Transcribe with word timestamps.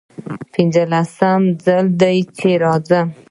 پنځلسم 0.53 1.41
ځل 1.65 1.85
دی 2.01 2.17
چې 2.37 2.49
راځم. 2.63 3.07